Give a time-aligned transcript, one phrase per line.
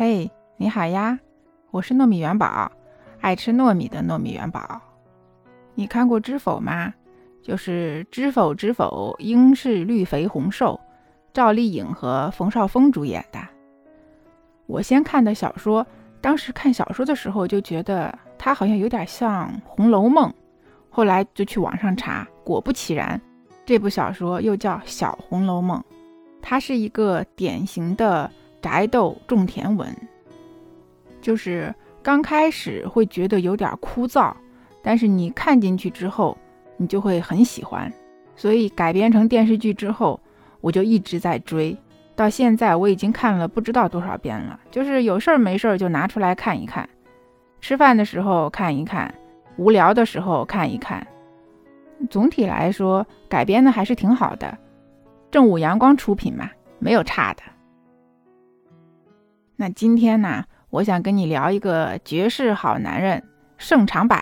[0.00, 1.18] 嘿，你好呀，
[1.72, 2.70] 我是糯米元宝，
[3.20, 4.80] 爱吃糯米的糯米元宝。
[5.74, 6.94] 你看过《知否》吗？
[7.42, 10.78] 就是《知否知否，应是绿肥红瘦》，
[11.32, 13.40] 赵丽颖和冯绍峰主演的。
[14.66, 15.84] 我先看的小说，
[16.20, 20.30] 当时看小说的时候就觉得它好像有点像《红楼梦》，
[20.90, 23.20] 后来就去网上查，果不其然，
[23.66, 25.80] 这部小说又叫《小红楼梦》，
[26.40, 28.30] 它是一个典型的
[28.60, 29.94] 宅斗种田文，
[31.20, 34.32] 就是刚开始会觉得有点枯燥。
[34.82, 36.36] 但是你看进去之后，
[36.76, 37.92] 你就会很喜欢，
[38.36, 40.18] 所以改编成电视剧之后，
[40.60, 41.76] 我就一直在追，
[42.14, 44.58] 到现在我已经看了不知道多少遍了。
[44.70, 46.88] 就是有事儿没事儿就拿出来看一看，
[47.60, 49.12] 吃饭的时候看一看，
[49.56, 51.06] 无聊的时候看一看。
[52.08, 54.56] 总体来说，改编的还是挺好的，
[55.30, 57.42] 正午阳光出品嘛，没有差的。
[59.60, 63.24] 那今天呢，我想跟你聊一个绝世好男人
[63.56, 64.16] 盛长柏。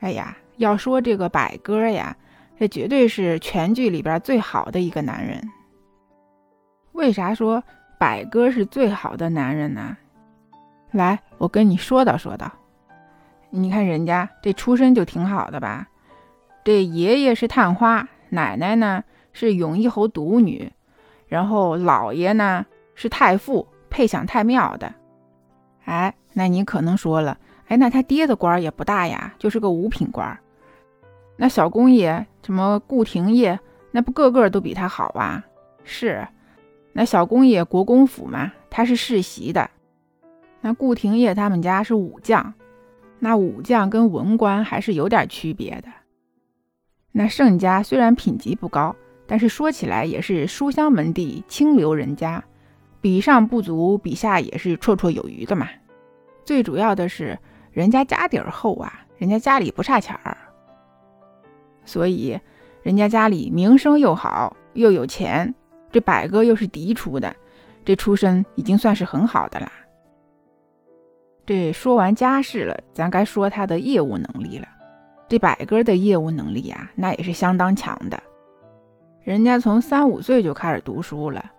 [0.00, 2.16] 哎呀，要说这个柏哥呀，
[2.58, 5.46] 这绝对是全剧里边最好的一个男人。
[6.92, 7.62] 为啥说
[7.98, 9.98] 柏哥是最好的男人呢？
[10.92, 12.50] 来，我跟你说道说道。
[13.50, 15.88] 你看人家这出身就挺好的吧？
[16.64, 20.72] 这爷爷是探花，奶奶呢是永义侯独女，
[21.28, 22.64] 然后姥爷呢
[22.96, 24.92] 是太傅，配享太庙的。
[25.84, 27.38] 哎，那你可能说了。
[27.68, 30.36] 哎，那他爹的官也不大呀，就是个五品官。
[31.36, 33.58] 那小公爷什么顾廷烨，
[33.90, 35.44] 那不个个都比他好啊？
[35.84, 36.26] 是，
[36.92, 39.70] 那小公爷国公府嘛，他是世袭的。
[40.60, 42.54] 那顾廷烨他们家是武将，
[43.18, 45.88] 那武将跟文官还是有点区别的。
[47.12, 48.94] 那盛家虽然品级不高，
[49.26, 52.42] 但是说起来也是书香门第、清流人家，
[53.06, 55.68] 比上不足，比下也是绰绰有余的嘛。
[56.44, 57.38] 最主要的是。
[57.70, 60.34] 人家家底儿厚啊，人家家里不差钱儿，
[61.84, 62.40] 所以
[62.82, 65.54] 人家家里名声又好，又有钱。
[65.92, 67.36] 这百哥又是嫡出的，
[67.84, 69.70] 这出身已经算是很好的啦。
[71.44, 74.66] 这说完家世了，咱该说他的业务能力了。
[75.28, 78.18] 这百哥的业务能力呀，那也是相当强的。
[79.22, 81.52] 人家从三五岁就开始读书了，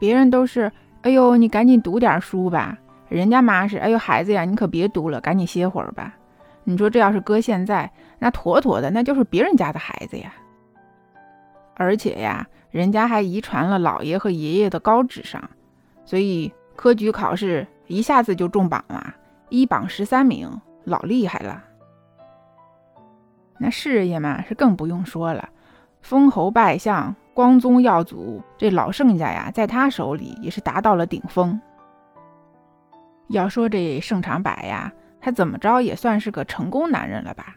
[0.00, 0.72] 别人都是，
[1.02, 2.76] 哎呦，你赶紧读点书吧。
[3.08, 6.16] 人家妈是，哎呦孩子呀，你可别读了，赶紧歇会儿吧。
[6.64, 10.32] 你说这要是搁现在，那妥妥的那就是别人家的孩子呀。
[11.74, 15.42] 而且呀，人家还遗传了姥爷和爷爷的高智商，
[16.04, 19.14] 所以科举考试一下子就中榜了，
[19.50, 20.50] 一榜十三名，
[20.84, 21.62] 老厉害了。
[23.58, 25.48] 那事业嘛，是更不用说了，
[26.00, 31.58] 封侯拜相、光宗耀祖，这老盛家呀，在他手里也是达到了顶峰。
[33.28, 34.92] 要说这盛长柏呀，
[35.22, 37.56] 他怎么着也算是个成功男人了吧？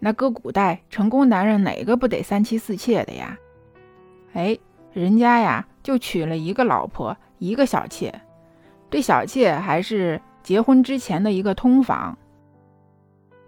[0.00, 3.38] 那搁古代，成功男人哪个不得三妻四妾的呀？
[4.32, 4.58] 哎，
[4.92, 8.12] 人家呀就娶了一个老婆，一个小妾。
[8.90, 12.18] 这小妾还是结婚之前的一个通房，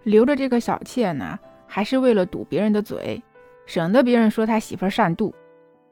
[0.03, 1.37] 留着这个小妾呢，
[1.67, 3.21] 还是为了堵别人的嘴，
[3.65, 5.33] 省得别人说他媳妇儿善妒。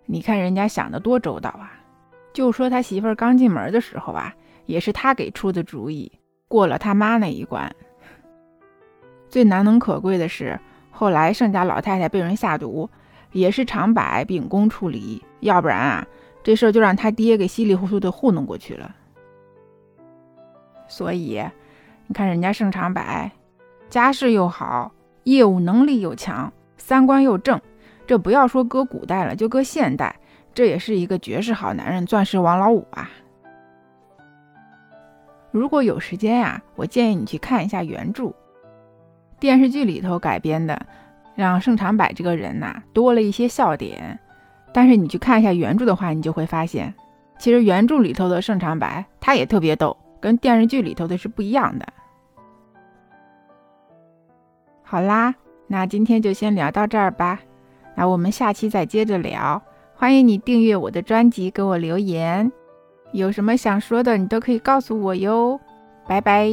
[0.06, 1.72] 你看人家想的多周到啊！
[2.34, 4.34] 就说他媳妇儿刚进门的时候啊。
[4.68, 6.10] 也是他给出的主意，
[6.48, 7.76] 过了他妈那一关。
[9.28, 10.58] 最难能可贵的是，
[10.92, 12.90] 后来盛家老太太被人下毒，
[13.32, 16.08] 也是长柏秉公处理，要不然啊，
[16.42, 18.96] 这事儿就让他爹给稀里糊涂的糊弄过去了。
[20.88, 21.44] 所以，
[22.08, 23.02] 你看人家盛长柏，
[23.90, 24.94] 家世又好，
[25.24, 27.62] 业务能力又强，三观又正，
[28.08, 30.16] 这不要说搁古代了，就搁现代，
[30.54, 33.10] 这也是一个绝世好男人，钻石王老五啊。
[35.52, 38.34] 如果有时间呀，我建议你去看一下原著。
[39.40, 40.86] 电视剧里头改编的，
[41.36, 44.20] 让盛长柏这个人呐多了一些笑点。
[44.74, 46.94] 但是你去看一下原著的话，你就会发现，
[47.38, 51.86] 其实原著里头的盛长柏他也特别逗，跟电视剧里头的是不一样的。
[54.84, 55.34] 好啦，
[55.72, 57.40] 那今天就先聊到这儿吧。
[57.96, 59.64] 那我们下期再接着聊。
[59.96, 62.52] 欢迎你订阅我的专辑，给我留言。
[63.14, 65.58] 有什么想说的，你都可以告诉我哟，
[66.10, 66.52] 拜拜。